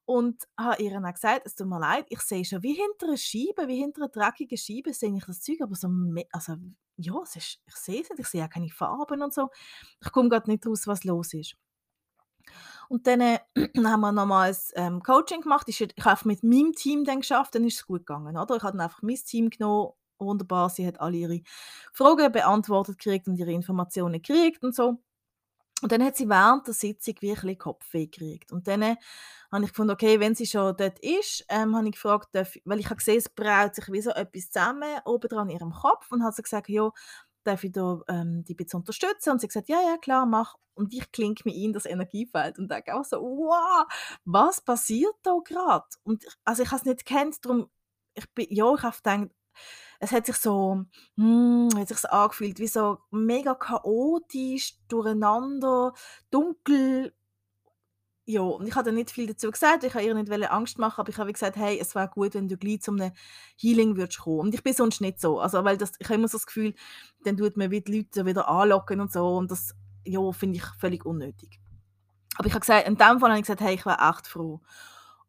Und 0.06 0.44
habe 0.60 0.84
ihr 0.84 0.92
dann 0.92 1.12
gesagt, 1.12 1.44
es 1.46 1.56
tut 1.56 1.68
mir 1.68 1.80
leid, 1.80 2.06
ich 2.10 2.22
sehe 2.22 2.46
schon 2.46 2.62
wie 2.62 2.74
hinter 2.74 3.08
einer 3.08 3.18
Scheibe, 3.18 3.68
wie 3.68 3.78
hinter 3.78 4.04
einer 4.04 4.10
dreckigen 4.10 4.58
Scheibe 4.58 4.94
sehe 4.94 5.16
ich 5.16 5.26
das 5.26 5.42
Zeug, 5.42 5.62
aber 5.62 5.76
so, 5.76 5.90
also, 6.32 6.56
ja, 6.98 7.22
ist, 7.24 7.60
ich 7.66 7.76
sehe 7.76 8.02
es 8.02 8.10
nicht, 8.10 8.20
ich 8.20 8.28
sehe 8.28 8.46
auch 8.46 8.50
keine 8.50 8.70
Farben 8.70 9.22
und 9.22 9.34
so. 9.34 9.50
Ich 10.04 10.12
komme 10.12 10.30
gerade 10.30 10.50
nicht 10.50 10.66
raus, 10.66 10.86
was 10.86 11.04
los 11.04 11.34
ist. 11.34 11.56
Und 12.88 13.08
dann 13.08 13.22
äh, 13.22 13.40
haben 13.84 14.02
wir 14.02 14.12
nochmal 14.12 14.52
ein 14.52 14.58
ähm, 14.76 15.04
Coaching 15.04 15.42
gemacht. 15.42 15.68
Ich, 15.70 15.82
ich 15.82 16.06
habe 16.06 16.28
mit 16.28 16.44
meinem 16.44 16.74
Team 16.74 17.04
dann 17.04 17.22
geschafft, 17.22 17.56
dann 17.56 17.66
ist 17.66 17.78
es 17.78 17.88
gut 17.88 18.06
gegangen. 18.06 18.38
Oder? 18.38 18.56
Ich 18.56 18.64
habe 18.64 18.78
dann 18.78 18.82
einfach 18.82 19.02
mein 19.02 19.16
Team 19.16 19.50
genommen 19.50 19.94
wunderbar. 20.20 20.70
Sie 20.70 20.86
hat 20.86 21.00
alle 21.00 21.18
ihre 21.18 21.42
Fragen 21.94 22.32
beantwortet 22.32 22.98
gekriegt 22.98 23.28
und 23.28 23.38
ihre 23.38 23.52
Informationen 23.52 24.22
gekriegt 24.22 24.64
und 24.64 24.76
so. 24.76 25.00
Und 25.82 25.92
dann 25.92 26.04
hat 26.04 26.16
sie 26.16 26.30
während 26.30 26.68
der 26.68 26.74
Sitzung 26.74 27.16
wirklich 27.20 27.60
Kopfweh 27.60 28.08
gekriegt. 28.08 28.52
Und 28.52 28.68
dann 28.68 28.82
äh, 28.82 28.96
habe 29.52 29.66
ich 29.66 29.72
gefunden, 29.72 29.92
okay, 29.92 30.20
wenn 30.20 30.34
sie 30.34 30.46
schon 30.46 30.76
dort 30.78 31.00
ist, 31.00 31.46
ähm, 31.50 31.76
habe 31.76 31.88
ich 31.88 31.94
gefragt, 31.94 32.30
darf, 32.32 32.56
weil 32.64 32.80
ich 32.80 32.86
habe 32.86 32.96
gesehen, 32.96 33.18
es 33.18 33.30
braut 33.30 33.76
sich 33.76 33.92
wie 33.92 34.02
so 34.02 34.12
etwas 34.12 34.50
zusammen 34.52 35.00
oben 35.06 35.28
dran 35.28 35.50
in 35.50 35.58
ihrem 35.58 35.72
Kopf 35.72 36.12
und 36.12 36.24
hat 36.24 36.36
sie 36.36 36.44
gesagt, 36.44 36.70
ja, 36.70 36.90
darf 37.44 37.64
ich 37.64 37.74
da 37.74 38.02
ähm, 38.08 38.44
die 38.46 38.56
bitte 38.56 38.78
unterstützen? 38.78 39.32
Und 39.32 39.42
sie 39.42 39.46
hat 39.46 39.50
gesagt, 39.50 39.70
ja, 39.70 39.82
ja, 39.82 39.98
klar, 39.98 40.26
mach. 40.26 40.56
Und 40.76 40.94
ich 40.94 41.12
klinke 41.12 41.44
mir 41.46 41.56
in 41.56 41.74
das 41.74 41.86
Energiefeld 41.86 42.58
und 42.58 42.72
denke 42.72 42.96
auch 42.96 43.06
so, 43.06 43.22
wow, 43.22 43.86
was 44.24 44.62
passiert 44.62 45.16
da 45.24 45.38
gerade? 45.44 45.86
Und 46.04 46.26
also 46.46 46.64
ich 46.64 46.72
habe 46.72 46.80
es 46.80 46.86
nicht 46.86 47.06
kennt, 47.06 47.44
darum, 47.46 47.70
ich 48.14 48.30
bin, 48.34 48.48
ja, 48.50 48.74
ich 48.74 48.82
habe 48.82 48.96
gedacht, 48.96 49.30
es 50.00 50.12
hat 50.12 50.26
sich 50.26 50.38
so, 50.38 50.86
hm, 51.18 51.70
hat 51.76 51.88
sich 51.88 52.10
angefühlt, 52.10 52.60
wie 52.60 52.68
so 52.68 53.00
mega 53.12 53.56
chaotisch, 53.56 54.76
durcheinander, 54.88 55.94
dunkel. 56.32 57.14
Ja, 58.28 58.42
und 58.42 58.68
ich 58.68 58.76
habe 58.76 58.92
nicht 58.92 59.12
viel 59.12 59.28
dazu 59.28 59.52
gesagt, 59.52 59.84
ich 59.84 59.94
wollte 59.94 60.08
ihr 60.08 60.16
nicht 60.16 60.52
Angst 60.52 60.80
machen, 60.80 61.00
aber 61.00 61.10
ich 61.10 61.18
habe 61.18 61.32
gesagt, 61.32 61.58
hey, 61.58 61.78
es 61.80 61.94
wäre 61.94 62.10
gut, 62.10 62.34
wenn 62.34 62.48
du 62.48 62.58
gleich 62.58 62.82
zu 62.82 62.92
einem 62.92 63.12
Healing 63.56 63.98
würdest 63.98 64.20
kommen. 64.20 64.40
Und 64.40 64.56
ich 64.56 64.64
bin 64.64 64.74
sonst 64.74 65.00
nicht 65.00 65.22
so, 65.22 65.40
also 65.40 65.64
weil 65.64 65.78
das, 65.78 65.92
ich 66.00 66.08
habe 66.08 66.16
immer 66.16 66.28
so 66.28 66.38
das 66.38 66.48
Gefühl, 66.48 66.74
dann 67.24 67.38
tut 67.38 67.56
man 67.56 67.70
die 67.70 67.84
Leute 67.88 68.26
wieder 68.26 68.50
anlocken 68.50 69.00
und 69.00 69.12
so 69.12 69.38
und 69.38 69.52
das, 69.52 69.76
ja, 70.06 70.32
finde 70.32 70.58
ich 70.58 70.66
völlig 70.80 71.06
unnötig. 71.06 71.60
Aber 72.38 72.48
ich 72.48 72.54
habe 72.54 72.62
gesagt, 72.62 72.88
in 72.88 72.96
dem 72.96 73.20
Fall 73.20 73.30
habe 73.30 73.36
ich 73.36 73.44
gesagt, 73.44 73.62
hey, 73.62 73.76
ich 73.76 73.86
wäre 73.86 74.10
echt 74.10 74.28
froh. 74.28 74.62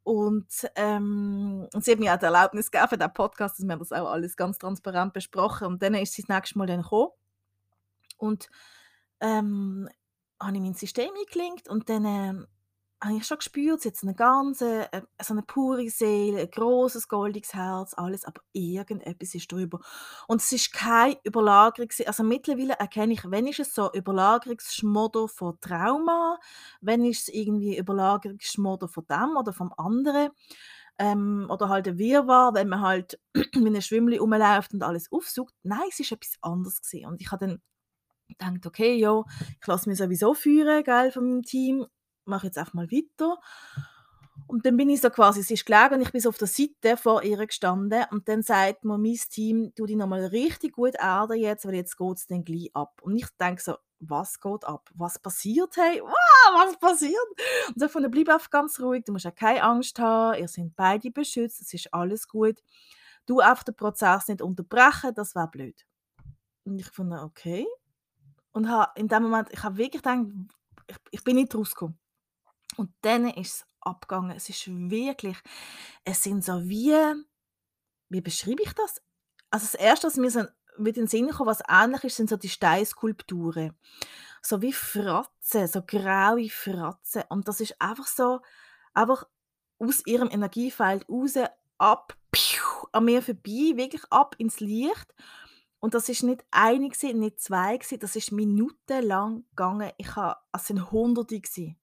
Und, 0.07 0.71
ähm, 0.77 1.67
sie 1.81 1.91
hat 1.91 1.99
mir 1.99 2.15
auch 2.15 2.19
die 2.19 2.27
Erlaubnis 2.27 2.71
gegeben 2.71 2.97
diesen 2.97 3.13
Podcast, 3.13 3.59
dass 3.59 3.67
wir 3.67 3.77
das 3.77 3.91
auch 3.91 4.09
alles 4.09 4.37
ganz 4.37 4.57
transparent 4.57 5.13
besprochen. 5.13 5.67
Und 5.67 5.83
dann 5.83 5.95
ist 5.95 6.13
sie 6.13 6.23
das 6.23 6.29
nächste 6.29 6.59
Mal 6.59 6.69
dann 6.69 6.83
gekommen. 6.83 7.11
Und 8.17 8.49
ähm, 9.19 9.89
habe 10.41 10.57
ich 10.57 10.63
mein 10.63 10.75
System 10.75 11.11
eingelinkt 11.19 11.69
und 11.69 11.89
dann 11.89 12.05
ähm, 12.05 12.47
habe 13.03 13.17
ich 13.17 13.27
schon 13.27 13.39
gespürt, 13.39 13.83
sie 13.83 13.89
hat 13.89 13.97
so 13.97 14.07
eine 14.07 14.17
ganze, 14.17 14.93
äh, 14.93 15.03
so 15.23 15.35
eine 15.35 15.43
pure 15.43 15.89
Seele, 15.91 16.41
ein 16.41 16.51
großes 16.51 17.09
goldiges 17.09 17.55
Herz, 17.55 17.95
alles, 17.95 18.25
aber 18.25 18.41
irgendetwas 18.53 19.35
ist 19.35 19.53
drüber. 19.53 19.81
Und 20.29 20.41
es 20.41 20.51
ist 20.53 20.73
keine 20.73 21.19
Überlagerung. 21.25 21.89
Also 22.07 22.23
mittlerweile 22.23 22.75
erkenne 22.75 23.13
ich, 23.13 23.31
wenn 23.31 23.47
ist 23.47 23.61
es 23.61 23.75
so 23.75 23.93
Überlagerungsschmodder 23.93 25.29
von 25.29 25.61
Trauma, 25.61 26.39
wenn 26.81 27.05
ist 27.05 27.29
es 27.29 27.35
irgendwie 27.35 27.77
Überlagerungsschmodder 27.77 28.89
von 28.89 29.05
dem 29.07 29.37
oder 29.37 29.53
vom 29.53 29.73
anderen. 29.77 30.31
Ähm, 30.99 31.47
oder 31.51 31.69
halt 31.69 31.87
ein 31.89 31.99
Wirrwarr, 31.99 32.55
wenn 32.55 32.69
man 32.71 32.81
halt 32.81 33.21
mit 33.35 33.55
einem 33.55 33.83
Schwimmli 33.83 34.17
rumläuft 34.17 34.73
und 34.73 34.83
alles 34.83 35.13
aufsucht. 35.13 35.55
Nein, 35.63 35.89
es 35.91 36.01
ist 36.01 36.13
etwas 36.13 36.37
anderes 36.41 36.81
gewesen. 36.81 37.07
Und 37.07 37.21
ich 37.21 37.31
habe 37.31 37.47
dann 37.47 37.61
gedacht, 38.29 38.67
okay, 38.67 38.95
ja, 38.97 39.23
ich 39.61 39.67
lasse 39.67 39.89
mich 39.89 39.99
sowieso 39.99 40.33
führen, 40.33 40.83
gell, 40.85 41.13
von 41.13 41.25
meinem 41.29 41.43
Team 41.43 41.87
mache 42.27 42.47
jetzt 42.47 42.59
einfach 42.59 42.75
mal 42.75 42.91
weiter. 42.91 43.39
Und 44.47 44.65
dann 44.65 44.77
bin 44.77 44.91
ich 44.91 45.01
so 45.01 45.11
quasi, 45.11 45.43
sie 45.43 45.55
ist 45.55 45.67
gelegen 45.67 45.95
und 45.95 46.03
ich 46.03 46.13
bin 46.13 46.21
so 46.21 46.29
auf 46.29 46.39
der 46.39 46.47
Seite 46.47 46.97
vor 46.97 47.23
ihr 47.23 47.45
gestanden 47.47 48.05
und 48.11 48.29
dann 48.29 48.43
sagt 48.43 48.85
mir 48.85 48.99
mein 48.99 49.19
Team, 49.31 49.73
du 49.75 49.87
dich 49.87 49.97
nochmal 49.97 50.27
richtig 50.27 50.75
gut 50.75 50.95
erden 50.95 51.39
jetzt, 51.39 51.67
weil 51.67 51.75
jetzt 51.75 51.97
geht 51.97 52.17
es 52.17 52.27
dann 52.27 52.45
gleich 52.45 52.71
ab. 52.75 53.01
Und 53.03 53.17
ich 53.17 53.27
denke 53.41 53.63
so, 53.63 53.77
was 53.99 54.39
geht 54.39 54.65
ab? 54.65 54.89
Was 54.95 55.19
passiert? 55.19 55.75
Hey, 55.77 56.01
wow, 56.01 56.67
was 56.67 56.79
passiert? 56.79 57.15
Und 57.69 57.81
so 57.81 57.89
von 57.89 58.09
bleib 58.11 58.29
einfach 58.29 58.51
ganz 58.51 58.79
ruhig, 58.79 59.05
du 59.05 59.13
musst 59.13 59.25
ja 59.25 59.31
keine 59.31 59.63
Angst 59.63 59.99
haben, 59.99 60.39
ihr 60.39 60.49
seid 60.49 60.77
beide 60.77 61.11
beschützt, 61.11 61.61
es 61.61 61.75
ist 61.75 61.93
alles 61.93 62.29
gut. 62.29 62.63
Du 63.27 63.41
einfach 63.41 63.65
den 63.65 63.75
Prozess 63.75 64.29
nicht 64.29 64.43
unterbrechen, 64.43 65.15
das 65.15 65.35
wäre 65.35 65.49
blöd. 65.49 65.85
Und 66.65 66.79
ich 66.79 66.89
fand, 66.89 67.13
okay. 67.15 67.67
Und 68.53 68.69
in 68.95 69.09
dem 69.09 69.23
Moment, 69.25 69.49
ich 69.51 69.63
habe 69.63 69.77
wirklich 69.77 70.03
gedacht, 70.03 70.27
ich, 70.87 70.97
ich 71.11 71.25
bin 71.25 71.37
nicht 71.37 71.55
rausgekommen. 71.55 71.99
Und 72.77 72.91
dann 73.03 73.29
ist 73.29 73.55
es 73.55 73.67
abgegangen. 73.81 74.37
Es 74.37 74.49
ist 74.49 74.67
wirklich, 74.69 75.37
es 76.05 76.23
sind 76.23 76.45
so 76.45 76.69
wie, 76.69 76.95
wie 78.09 78.21
beschreibe 78.21 78.63
ich 78.63 78.73
das? 78.73 79.03
Also, 79.51 79.67
das 79.67 79.75
Erste, 79.75 80.09
was 80.09 80.17
mir 80.17 80.31
so 80.31 80.45
mit 80.79 80.97
in 80.97 81.05
den 81.05 81.09
Sinn 81.09 81.31
kommt, 81.31 81.49
was 81.49 81.63
ähnlich 81.69 82.05
ist, 82.05 82.17
sind 82.17 82.29
so 82.29 82.37
die 82.37 82.49
Steinskulpturen. 82.49 83.75
So 84.43 84.63
wie 84.63 84.73
Fratzen, 84.73 85.67
so 85.67 85.83
graue 85.83 86.51
Fratzen. 86.51 87.23
Und 87.29 87.49
das 87.49 87.61
ist 87.61 87.81
einfach 87.81 88.07
so 88.07 88.41
einfach 88.95 89.27
aus 89.79 90.05
ihrem 90.07 90.31
Energiefeld 90.31 91.09
raus, 91.09 91.35
ab, 91.79 92.17
an 92.93 93.05
mir 93.05 93.23
vorbei, 93.23 93.73
wirklich 93.77 94.03
ab 94.11 94.35
ins 94.39 94.61
Licht. 94.61 95.15
Und 95.79 95.95
das 95.95 96.09
ist 96.09 96.23
nicht 96.23 96.45
eine 96.51 96.89
nicht 96.89 97.41
zwei 97.41 97.79
das 97.99 98.17
ist 98.17 98.33
minutenlang 98.33 99.45
gegangen. 99.51 99.93
Ich 99.99 100.17
habe 100.17 100.41
es 100.53 100.67
sind 100.67 100.91
Hunderte. 100.91 101.77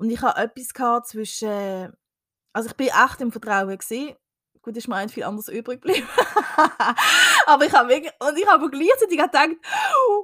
Und 0.00 0.08
ich 0.08 0.22
habe 0.22 0.40
etwas 0.40 1.08
zwischen 1.10 1.92
also 2.54 2.70
ich 2.70 2.76
bin 2.76 2.88
echt 2.88 3.20
im 3.20 3.30
Vertrauen 3.30 3.76
gewesen. 3.76 4.16
Gut, 4.62 4.74
ist 4.74 4.88
mir 4.88 4.96
eigentlich 4.96 5.12
viel 5.12 5.24
anderes 5.24 5.48
übrig 5.48 5.82
geblieben. 5.82 6.08
aber 7.46 7.66
ich 7.66 7.72
habe 7.74 7.94
und 7.94 8.38
ich 8.38 8.46
habe 8.46 8.70
gleichzeitig 8.70 9.18
gedacht, 9.18 9.56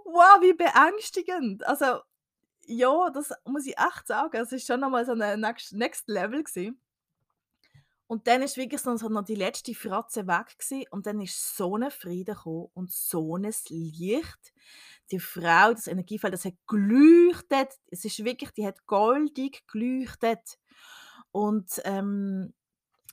wow, 0.05 0.41
wie 0.41 0.55
beängstigend. 0.55 1.67
Also 1.67 2.01
ja, 2.67 3.11
das 3.11 3.33
muss 3.45 3.67
ich 3.67 3.79
echt 3.79 4.07
sagen. 4.07 4.37
Es 4.39 4.51
ist 4.51 4.67
schon 4.67 4.81
nochmal 4.81 5.05
so 5.05 5.13
ein 5.13 5.41
Next, 5.41 5.75
Next 5.75 6.09
Level 6.09 6.43
gewesen. 6.43 6.81
Und 8.07 8.27
dann 8.29 8.41
ist 8.41 8.57
wirklich 8.57 8.81
so 8.81 8.95
noch 8.95 9.25
die 9.25 9.35
letzte 9.35 9.75
Fratze 9.75 10.27
weg 10.27 10.57
gewesen, 10.59 10.87
und 10.91 11.07
dann 11.07 11.21
ist 11.21 11.57
so 11.57 11.77
ein 11.77 11.91
Frieden 11.91 12.35
gekommen 12.35 12.71
und 12.73 12.93
so 12.93 13.37
ein 13.37 13.53
Licht. 13.69 14.55
Die 15.11 15.21
Frau, 15.21 15.73
das 15.73 15.87
Energiefeld, 15.87 16.35
das 16.35 16.45
hat 16.45 16.55
geleuchtet. 16.67 17.69
Es 17.89 18.05
ist 18.05 18.25
wirklich, 18.25 18.51
die 18.53 18.67
hat 18.67 18.87
goldig 18.87 19.67
geleuchtet. 19.69 20.59
Und 21.33 21.81
ähm, 21.85 22.55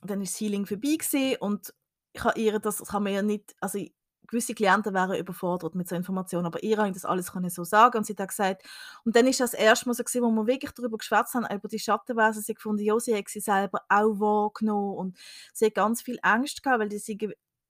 dann 0.02 0.20
ist 0.22 0.34
das 0.34 0.40
Healing 0.40 0.66
vorbei 0.66 0.96
gewesen, 0.98 1.36
und 1.40 1.74
ich 2.12 2.24
habe 2.24 2.38
ihr 2.40 2.58
das, 2.58 2.78
das 2.78 2.88
kann 2.88 3.02
man 3.02 3.12
ja 3.12 3.22
nicht, 3.22 3.54
also 3.60 3.78
gewisse 4.26 4.54
Klienten 4.54 4.94
wären 4.94 5.18
überfordert 5.18 5.74
mit 5.74 5.88
so 5.88 5.96
Informationen, 5.96 6.46
aber 6.46 6.62
ihr 6.62 6.78
habt 6.78 6.94
das 6.96 7.04
alles 7.04 7.32
können 7.32 7.50
so 7.50 7.64
sagen 7.64 7.98
und 7.98 8.06
sie 8.06 8.14
hat 8.18 8.28
gesagt, 8.28 8.62
und 9.04 9.16
dann 9.16 9.26
ist 9.26 9.40
das 9.40 9.54
erste 9.54 9.86
Mal 9.88 9.94
so 9.94 10.02
gewesen, 10.02 10.22
wo 10.22 10.30
wir 10.30 10.46
wirklich 10.46 10.72
darüber 10.72 10.98
geschwätzt 10.98 11.34
haben, 11.34 11.46
über 11.54 11.68
die 11.68 11.78
Schattenwesen, 11.78 12.42
sie 12.42 12.54
gefunden, 12.54 12.82
ja, 12.82 12.98
sie 12.98 13.14
hat 13.14 13.28
sie 13.28 13.40
selber 13.40 13.80
auch 13.88 14.18
wahrgenommen 14.18 14.96
und 14.96 15.18
sie 15.52 15.66
hat 15.66 15.74
ganz 15.74 16.02
viel 16.02 16.18
Angst 16.22 16.62
gehabt, 16.62 16.80
weil 16.80 16.90
sie 16.90 17.18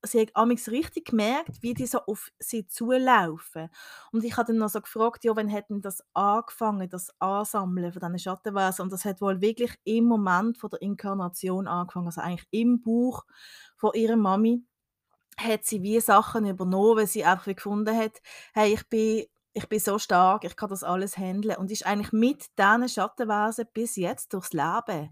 sie 0.05 0.21
hat 0.21 0.37
amigs 0.37 0.69
richtig 0.71 1.07
gemerkt, 1.07 1.63
wie 1.63 1.75
die 1.75 1.87
so 1.87 1.99
auf 2.07 2.31
sie 2.39 2.67
zulaufen. 2.67 3.69
Und 4.13 4.25
ich 4.25 4.37
habe 4.37 4.49
dann 4.49 4.59
noch 4.59 4.69
so 4.69 4.81
gefragt, 4.81 5.25
ja, 5.25 5.35
wann 5.37 5.49
hätten 5.49 5.81
das 5.81 6.03
angefangen, 6.13 6.89
das 6.89 7.11
Ansammeln 7.21 7.93
von 7.93 8.01
diesen 8.01 8.19
Schattenwesen? 8.19 8.83
Und 8.83 8.93
das 8.93 9.05
hat 9.05 9.21
wohl 9.21 9.41
wirklich 9.41 9.73
im 9.85 10.05
Moment 10.05 10.59
von 10.59 10.71
der 10.71 10.83
Inkarnation 10.83 11.67
angefangen, 11.67 12.07
also 12.07 12.21
eigentlich 12.21 12.49
im 12.51 12.81
Buch 12.81 13.25
von 13.77 13.93
ihrer 13.95 14.17
Mami 14.17 14.63
hat 15.37 15.65
sie 15.65 15.83
wie 15.83 16.01
Sachen 16.01 16.47
übernommen, 16.47 16.97
weil 16.97 17.07
sie 17.07 17.25
einfach 17.25 17.55
gefunden 17.55 17.97
hat, 17.97 18.21
hey, 18.53 18.75
ich 18.75 18.89
bin, 18.89 19.25
ich 19.53 19.69
bin 19.69 19.79
so 19.81 19.99
stark, 19.99 20.45
ich 20.45 20.57
kann 20.57 20.69
das 20.69 20.85
alles 20.85 21.17
handeln 21.17 21.57
und 21.57 21.71
ist 21.71 21.87
eigentlich 21.87 22.13
mit 22.13 22.47
diesen 22.59 22.89
Schattenwesen 22.89 23.67
bis 23.73 23.97
jetzt 23.97 24.33
durchs 24.33 24.53
Leben. 24.53 25.11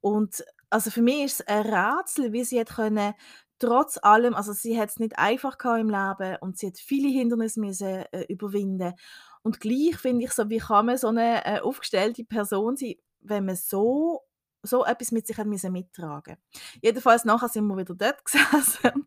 Und 0.00 0.44
also 0.70 0.90
für 0.90 1.02
mich 1.02 1.24
ist 1.24 1.40
es 1.40 1.46
ein 1.46 1.62
Rätsel, 1.66 2.32
wie 2.32 2.44
sie 2.44 2.60
hat 2.60 2.74
können, 2.74 3.14
trotz 3.58 3.98
allem, 4.02 4.34
also 4.34 4.52
sie 4.52 4.78
hat 4.78 4.90
es 4.90 4.98
nicht 4.98 5.18
einfach 5.18 5.56
im 5.78 5.90
Leben 5.90 6.36
und 6.40 6.58
sie 6.58 6.68
hat 6.68 6.78
viele 6.78 7.08
Hindernisse 7.08 7.60
müssen, 7.60 8.04
äh, 8.12 8.24
überwinden 8.28 8.94
und 9.42 9.60
gleich 9.60 9.96
finde 9.96 10.24
ich 10.24 10.32
so, 10.32 10.48
wie 10.50 10.58
kann 10.58 10.86
man 10.86 10.98
so 10.98 11.08
eine 11.08 11.44
äh, 11.44 11.60
aufgestellte 11.60 12.24
Person 12.24 12.76
sein, 12.76 12.94
wenn 13.20 13.44
man 13.46 13.56
so 13.56 14.22
so 14.62 14.84
etwas 14.84 15.12
mit 15.12 15.28
sich 15.28 15.38
hat 15.38 15.46
mittragen 15.46 16.36
Jedenfalls 16.82 17.24
nachher 17.24 17.48
sind 17.48 17.66
wir 17.68 17.76
wieder 17.76 17.94
dort 17.94 18.24
gesessen 18.24 19.06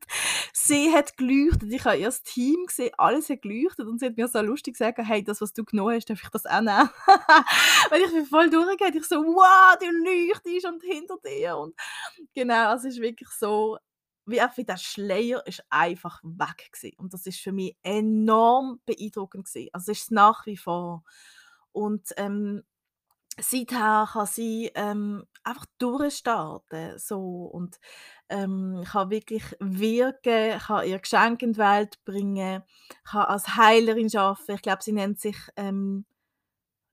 sie 0.53 0.94
hat 0.94 1.18
geleuchtet. 1.18 1.72
Ich 1.72 1.84
habe 1.86 1.98
ihr 1.98 2.12
Team 2.24 2.65
gesehen, 2.68 2.91
alles 2.98 3.29
hat 3.29 3.41
geleuchtet 3.41 3.88
und 3.88 4.00
sie 4.00 4.08
hat 4.08 4.18
mir 4.18 4.27
so 4.27 4.41
lustig 4.41 4.75
gesagt, 4.75 5.00
hey, 5.00 5.24
das, 5.24 5.41
was 5.41 5.53
du 5.53 5.63
genommen 5.63 5.96
hast, 5.96 6.10
darf 6.10 6.22
ich 6.24 6.29
das 6.29 6.46
auch 6.46 6.62
nehmen? 6.62 6.89
Weil 7.89 8.01
ich 8.01 8.12
bin 8.12 8.25
voll 8.25 8.50
durchgegangen. 8.50 8.98
Ich 8.98 9.06
so, 9.06 9.18
wow, 9.18 9.77
du 9.79 9.88
leuchtest 9.89 10.65
und 10.65 10.84
hinter 10.84 11.18
dir 11.25 11.58
und 11.58 11.75
genau, 12.34 12.74
es 12.75 12.86
ist 12.86 13.01
wirklich 13.01 13.29
so, 13.29 13.77
wie 14.31 14.63
der 14.63 14.77
Schleier 14.77 15.45
ist 15.45 15.63
einfach 15.69 16.21
weg 16.24 16.71
gewesen. 16.71 16.95
und 16.98 17.13
das 17.13 17.25
ist 17.25 17.39
für 17.39 17.51
mich 17.51 17.75
enorm 17.83 18.79
beeindruckend 18.86 19.45
gewesen. 19.45 19.69
Also 19.74 19.91
es 19.91 20.00
ist 20.00 20.12
nach 20.12 20.45
wie 20.45 20.57
vor 20.57 21.03
und 21.71 22.13
ähm, 22.17 22.63
seither 23.39 24.07
kann 24.12 24.25
sie 24.25 24.71
ähm, 24.75 25.25
einfach 25.43 25.65
durchstarten 25.77 26.98
so 27.00 27.45
und 27.45 27.79
ähm, 28.29 28.83
kann 28.86 29.09
wirklich 29.09 29.43
wirken, 29.59 30.59
kann 30.59 30.88
ihr 30.88 31.00
Geschenk 31.00 31.41
in 31.41 31.53
die 31.53 31.59
Welt 31.59 32.03
bringen, 32.05 32.63
kann 33.03 33.25
als 33.25 33.55
Heilerin 33.55 34.15
arbeiten. 34.15 34.55
Ich 34.55 34.62
glaube, 34.62 34.83
sie 34.83 34.91
nennt 34.91 35.19
sich 35.19 35.38
ähm, 35.55 36.05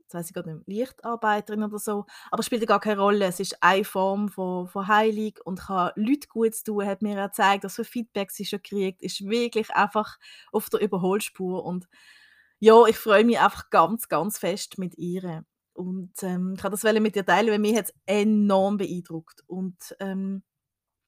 jetzt 0.06 0.14
weiß 0.14 0.28
ich 0.28 0.34
gerade 0.34 0.54
nicht, 0.54 0.68
Lichtarbeiterin 0.68 1.64
oder 1.64 1.78
so, 1.78 2.06
aber 2.30 2.42
spielt 2.42 2.66
gar 2.66 2.80
keine 2.80 3.00
Rolle. 3.00 3.26
Es 3.26 3.40
ist 3.40 3.62
eine 3.62 3.84
Form 3.84 4.28
von, 4.28 4.68
von 4.68 4.86
Heilung 4.86 5.32
und 5.44 5.60
kann 5.60 5.90
Leute 5.96 6.28
gut 6.28 6.52
tun, 6.64 6.86
hat 6.86 7.02
mir 7.02 7.16
gezeigt, 7.16 7.64
dass 7.64 7.74
für 7.74 7.84
Feedback 7.84 8.30
sie 8.30 8.44
schon 8.44 8.62
kriegt, 8.62 9.02
ist 9.02 9.26
wirklich 9.26 9.70
einfach 9.70 10.18
auf 10.52 10.70
der 10.70 10.80
Überholspur 10.80 11.64
und 11.64 11.88
ja, 12.58 12.86
ich 12.86 12.96
freue 12.96 13.24
mich 13.24 13.38
einfach 13.38 13.68
ganz, 13.70 14.08
ganz 14.08 14.38
fest 14.38 14.78
mit 14.78 14.96
ihr. 14.96 15.44
Und 15.74 16.12
ähm, 16.22 16.54
ich 16.56 16.62
kann 16.62 16.70
das 16.70 16.82
mit 16.84 17.14
dir 17.14 17.26
teilen, 17.26 17.50
weil 17.50 17.58
mich 17.58 17.76
hat 17.76 17.86
es 17.86 17.94
enorm 18.06 18.78
beeindruckt. 18.78 19.42
Und 19.46 19.76
ähm, 20.00 20.42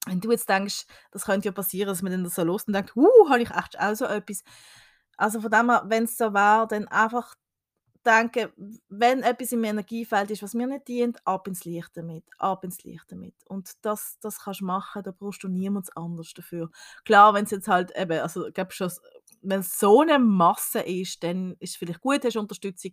wenn 0.05 0.21
du 0.21 0.31
jetzt 0.31 0.47
denkst, 0.47 0.85
das 1.09 1.25
könnte 1.25 1.47
ja 1.47 1.51
passieren, 1.51 1.87
dass 1.87 2.03
man 2.03 2.11
dann 2.11 2.29
so 2.29 2.43
los 2.43 2.65
und 2.65 2.73
denkt, 2.73 2.95
uh, 2.95 3.29
habe 3.29 3.41
ich 3.41 3.49
echt 3.49 3.79
auch 3.79 3.95
so 3.95 4.05
etwas. 4.05 4.43
Also 5.17 5.41
von 5.41 5.49
dem 5.49 5.71
her, 5.71 5.85
wenn 5.87 6.03
es 6.03 6.17
so 6.17 6.33
war, 6.33 6.67
dann 6.67 6.87
einfach 6.87 7.33
denken, 8.09 8.79
wenn 8.89 9.23
etwas 9.23 9.51
im 9.51 9.63
Energiefeld 9.63 10.31
ist, 10.31 10.43
was 10.43 10.53
mir 10.53 10.67
nicht 10.67 10.87
dient, 10.87 11.25
ab 11.25 11.47
ins 11.47 11.65
Licht 11.65 11.91
damit, 11.95 12.23
ab 12.37 12.63
ins 12.63 12.83
Licht 12.83 13.05
damit. 13.09 13.35
Und 13.47 13.73
das, 13.85 14.17
das 14.19 14.39
kannst 14.39 14.61
du 14.61 14.65
machen, 14.65 15.03
da 15.03 15.11
brauchst 15.11 15.43
du 15.43 15.47
niemand 15.47 15.95
anderes 15.95 16.33
dafür. 16.33 16.69
Klar, 17.05 17.33
wenn 17.33 17.45
es 17.45 17.51
jetzt 17.51 17.67
halt 17.67 17.91
eben, 17.95 18.19
also 18.19 18.47
ich 18.47 18.53
glaube 18.53 18.71
schon, 18.71 18.91
wenn 19.41 19.61
es 19.61 19.79
so 19.79 20.01
eine 20.01 20.19
Masse 20.19 20.79
ist, 20.79 21.23
dann 21.23 21.55
ist 21.59 21.71
es 21.71 21.75
vielleicht 21.77 22.01
gut, 22.01 22.23
hast 22.23 22.35
du 22.35 22.39
Unterstützung, 22.39 22.91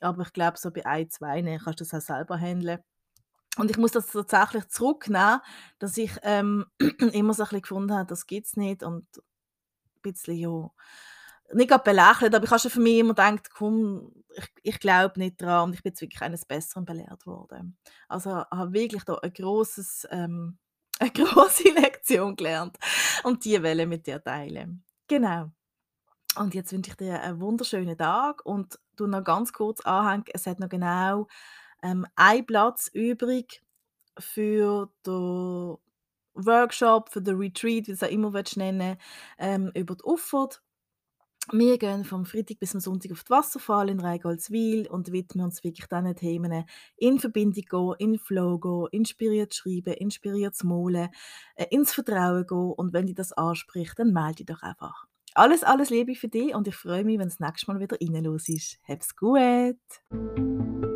aber 0.00 0.22
ich 0.22 0.32
glaube, 0.32 0.58
so 0.58 0.70
bei 0.70 0.84
ein, 0.84 1.08
zwei 1.10 1.40
ne, 1.42 1.58
kannst 1.62 1.80
du 1.80 1.84
das 1.84 1.94
auch 1.94 2.00
selber 2.00 2.36
handeln. 2.36 2.80
Und 3.58 3.70
ich 3.70 3.76
muss 3.76 3.92
das 3.92 4.06
tatsächlich 4.06 4.68
zurücknehmen, 4.68 5.40
dass 5.78 5.98
ich 5.98 6.12
ähm, 6.22 6.66
immer 7.12 7.34
so 7.34 7.42
ein 7.42 7.48
bisschen 7.48 7.62
gefunden 7.62 7.92
habe, 7.92 8.06
das 8.06 8.26
gibt 8.26 8.46
es 8.46 8.56
nicht 8.56 8.82
und 8.82 9.06
ein 9.16 10.02
bisschen, 10.02 10.36
ja, 10.36 10.70
nicht 11.54 11.68
gerade 11.68 11.84
belächelt, 11.84 12.34
aber 12.34 12.44
ich 12.44 12.50
habe 12.50 12.60
schon 12.60 12.70
für 12.70 12.80
mich 12.80 12.98
immer 12.98 13.10
gedacht, 13.10 13.50
komm, 13.52 14.21
ich, 14.36 14.52
ich 14.62 14.80
glaube 14.80 15.18
nicht 15.18 15.40
dran 15.40 15.64
und 15.64 15.74
ich 15.74 15.82
bin 15.82 15.90
jetzt 15.90 16.00
wirklich 16.00 16.22
eines 16.22 16.44
Besseren 16.44 16.84
belehrt 16.84 17.26
worden. 17.26 17.76
Also 18.08 18.30
habe 18.30 18.72
wirklich 18.72 19.04
da 19.04 19.14
ein 19.16 19.32
grosses, 19.32 20.06
ähm, 20.10 20.58
eine 21.00 21.10
große 21.10 21.70
Lektion 21.70 22.36
gelernt 22.36 22.76
und 23.24 23.44
die 23.44 23.62
Welle 23.62 23.86
mit 23.86 24.06
dir 24.06 24.22
teilen. 24.22 24.84
Genau. 25.08 25.50
Und 26.36 26.54
jetzt 26.54 26.72
wünsche 26.72 26.90
ich 26.90 26.96
dir 26.96 27.20
einen 27.20 27.40
wunderschönen 27.40 27.96
Tag 27.98 28.44
und 28.46 28.78
du 28.96 29.06
noch 29.06 29.24
ganz 29.24 29.52
kurz 29.52 29.80
anhängen, 29.80 30.24
es 30.32 30.46
hat 30.46 30.60
noch 30.60 30.68
genau 30.68 31.26
ähm, 31.82 32.06
ein 32.16 32.46
Platz 32.46 32.88
übrig 32.92 33.62
für 34.18 34.90
den 35.06 35.76
Workshop, 36.34 37.10
für 37.10 37.20
den 37.20 37.36
Retreat, 37.36 37.86
wie 37.86 37.90
du 37.90 37.92
es 37.92 38.02
auch 38.02 38.08
immer 38.08 38.32
nennen 38.56 38.96
ähm, 39.38 39.70
über 39.74 39.94
die 39.94 40.04
Uffert. 40.04 40.62
Wir 41.50 41.76
gehen 41.76 42.04
vom 42.04 42.24
Freitag 42.24 42.60
bis 42.60 42.70
zum 42.70 42.80
Sonntag 42.80 43.10
auf 43.12 43.24
die 43.24 43.30
Wasserfall 43.30 43.90
in 43.90 44.00
Reigoldswil 44.00 44.86
und 44.86 45.10
widmen 45.10 45.44
uns 45.44 45.64
wirklich 45.64 45.86
diesen 45.86 46.14
Themen 46.14 46.64
in 46.96 47.18
Verbindung 47.18 47.64
gehen, 47.68 47.94
in 47.98 48.18
Flow 48.18 48.58
gehen, 48.58 48.86
inspiriert 48.92 49.54
schreiben, 49.54 49.94
inspiriert 49.94 50.62
malen, 50.62 51.08
äh, 51.56 51.66
ins 51.70 51.92
Vertrauen 51.92 52.46
gehen 52.46 52.72
und 52.76 52.92
wenn 52.92 53.06
dich 53.06 53.16
das 53.16 53.32
anspricht, 53.32 53.98
dann 53.98 54.12
melde 54.12 54.36
dich 54.36 54.46
doch 54.46 54.62
einfach. 54.62 55.06
Alles, 55.34 55.64
alles 55.64 55.90
Liebe 55.90 56.14
für 56.14 56.28
dich 56.28 56.54
und 56.54 56.68
ich 56.68 56.76
freue 56.76 57.04
mich, 57.04 57.18
wenn 57.18 57.28
es 57.28 57.40
nächstes 57.40 57.66
Mal 57.66 57.80
wieder 57.80 57.96
rein 58.00 58.24
los 58.24 58.48
ist. 58.48 58.78
Hab's 58.86 59.16
gut! 59.16 60.91